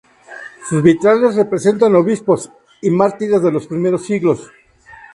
Sus 0.67 0.81
vitrales 0.81 1.35
representan 1.35 1.95
obispos 1.95 2.51
y 2.81 2.89
mártires 2.89 3.43
de 3.43 3.51
los 3.51 3.67
primeros 3.67 4.03
siglos. 4.03 4.49